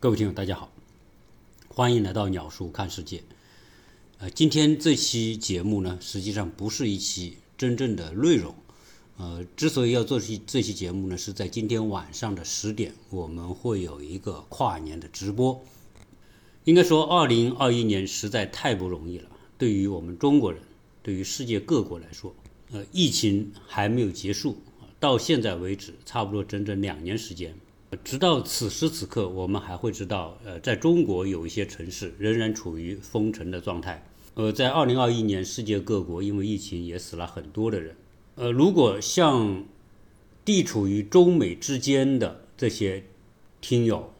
[0.00, 0.70] 各位听友，大家好，
[1.66, 3.24] 欢迎来到鸟叔看世界。
[4.18, 8.54] 呃，今天这期节目呢，实际上不是一期真正的内容。
[9.16, 15.60] 呃，之所以要做这这期节目呢，是在今天晚上的十点，我们会有一个跨年的直播。
[16.62, 19.28] 应该说，二零二一年实在太不容易了，
[19.58, 20.62] 对于我们中国人，
[21.02, 22.32] 对于世界各国来说，
[22.70, 24.58] 呃，疫情还没有结束，
[25.00, 27.52] 到现在为止，差不多整整两年时间。
[28.04, 34.04] 直到此时此刻，我们还会知道，呃，在中国有一些城市仍然处于封城的状态。
[34.34, 37.96] 呃，在二零二一年，世界各国因为疫情也死了很多的人。
[38.34, 39.64] 呃，如果像
[40.44, 43.04] 地处于中美之间的这些
[43.60, 44.12] 听友，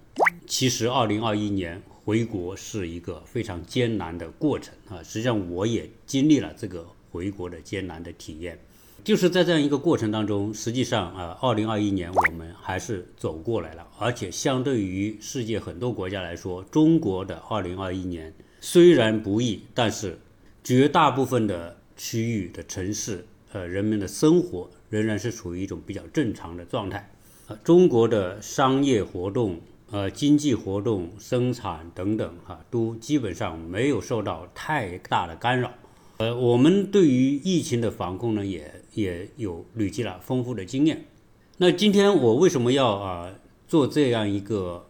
[0.47, 5.03] 其实二零二一年回国是一个非常艰难的过程啊。
[5.03, 8.59] 实际上，我也经历了这个回国的艰难的体验。
[9.05, 20.19] 就是在这样一个过程当中，实际上啊，二零二一年我们还是走过来了，而且相对于世界很多国家来说，中国的二零二一年虽然不易，但是
[20.65, 27.09] 绝大部分的区域的城市，呃，人们的生活仍然是处于一种比较正常的状态，
[27.47, 29.61] 呃，中国的商业活动、
[29.93, 35.73] 呃，经济活动、生产等等，哈，都基本上没有受到太大的干扰。
[36.19, 41.05] 呃，我们对于疫情的防控呢，也也有累积了丰富的经验。
[41.59, 43.33] 那今天我为什么要啊
[43.69, 44.85] 做这样一个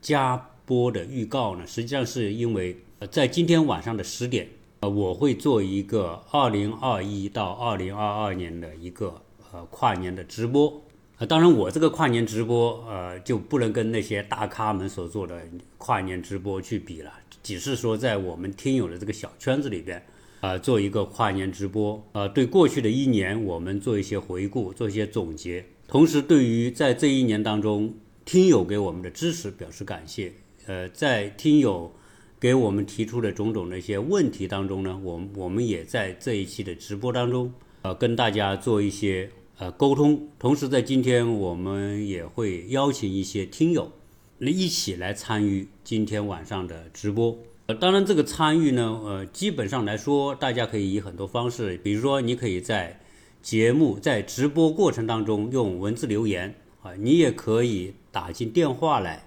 [0.00, 1.66] 加播的预告呢？
[1.66, 2.76] 实际上是因为
[3.10, 4.48] 在今天晚上的十点，
[4.78, 9.20] 呃，我会做一个二零二一到二零二二年的一个
[9.52, 10.80] 呃跨年的直播。
[11.16, 15.42] 呃，当然我这个跨年直播呃就不能跟那些大咖们所做的
[15.76, 20.00] 跨年直播去比了，只是说在我们听友的这个小圈子里边。
[20.40, 27.94] 啊，做一个跨年直播，呃，对过去的一年我们做一些回顾，做一些总结，同时对于在这一年当中
[28.24, 30.32] 听友给我们的支持表示感谢。
[30.66, 31.92] 呃，在听友
[32.38, 40.28] 给我们提出的种种的一些问题当中呢，我我们也在这一期的直播当中，呃，跟大家做一些呃沟通。
[40.38, 43.90] 同时在今天我们也会邀请一些听友
[44.38, 47.36] 那一起来参与今天晚上的直播。
[47.68, 52.98] 呃，当然，这个参与呢，呃，基本上来说，大家可以以很多方式，比如说，你可以在
[53.42, 59.22] 节目在直播过程当中用文字留言啊，你也可以打进电话来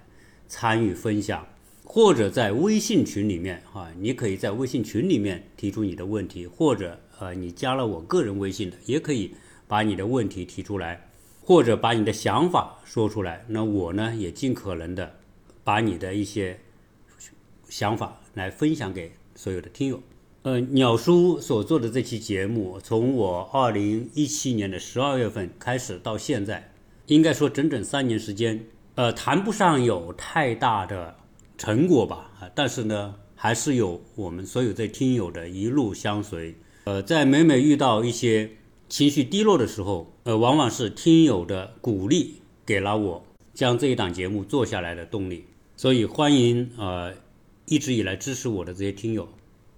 [0.48, 1.46] 参与分享，
[1.84, 9.32] 或者在微信群里面啊，你可以在微信群里面提出你的问题，或者呃，你加了我个人微信的，也可以
[9.68, 11.08] 把你的问题提出来，
[11.40, 15.14] 或者把你的想法说出来，那我呢也尽可能的
[15.62, 16.58] 把你的一些
[17.72, 18.18] 想法。
[18.34, 20.00] 来分享给所有的听友。
[20.44, 26.72] 呃，鸟叔所做的这期节目，从我二零一七年的十二月份开始到现在，
[27.08, 28.64] 应该说整整三年时间。
[28.94, 31.14] 呃，谈不上有太大的
[31.58, 36.54] 成果吧，啊，但是呢，还是有我们所有在听友的一路相随。
[36.84, 38.50] 呃，在每每遇到一些
[38.88, 43.22] 情绪低落的时候，呃，往往是听友的鼓励给了我
[43.52, 45.44] 将这一档节目做下来的动力。
[45.76, 47.12] 所以欢迎呃。
[47.66, 49.28] 一直以来支持我的这些听友，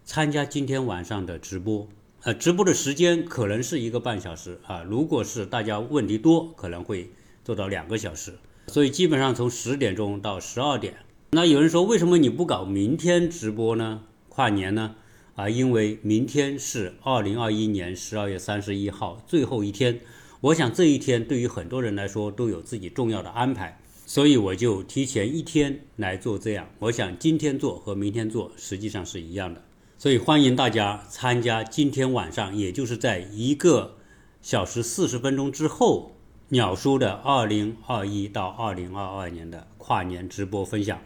[0.05, 1.87] 参加今天晚上的直播，
[2.22, 4.83] 呃，直播的时间可能是一个半小时啊。
[4.83, 7.11] 如果是大家问题多，可能会
[7.44, 8.33] 做到两个小时。
[8.69, 10.94] 所以基本上从十点钟到十二点。
[11.33, 14.05] 那有人说，为什么你不搞明天直播呢？
[14.31, 14.97] 跨年呢？
[15.34, 20.00] 啊，因为明天是二零二一年十二月三十一号最后一天。
[20.41, 23.78] 我想这一天对于很多人来说都有自己重要的安排。
[24.14, 29.60] 所以我就提前一天来做这样，我想今天做和明天做实际上是一样的，
[29.98, 33.97] 所以欢迎大家参加今天晚上，也就是在一个
[34.41, 36.12] 小时四十分钟之后，
[36.50, 41.00] 鸟叔的二零二一到二零二二年的跨年直播分享，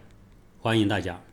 [0.61, 1.25] 欢迎大家。